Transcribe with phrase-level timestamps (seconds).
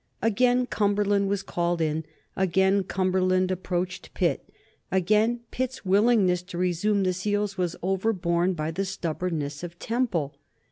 [0.23, 2.05] Again Cumberland was called in;
[2.35, 4.51] again Cumberland approached Pitt;
[4.91, 10.35] again Pitt's willingness to resume the seals was overborne by the stubbornness of Temple.